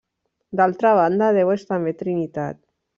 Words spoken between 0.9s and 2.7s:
banda, Déu és també Trinitat.